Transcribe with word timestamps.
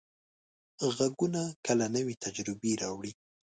غږونه 0.95 1.41
کله 1.65 1.85
نوې 1.95 2.15
تجربې 2.23 2.71
راوړي. 2.81 3.11